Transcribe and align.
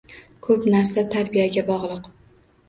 Ko‘p 0.45 0.63
narsa 0.75 1.03
tarbiyaga 1.17 1.65
bog‘liq. 1.69 2.11